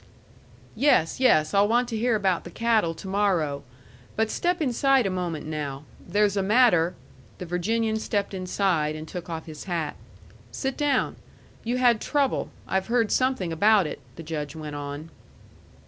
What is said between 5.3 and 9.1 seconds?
now. There's a matter" The Virginian stepped inside, and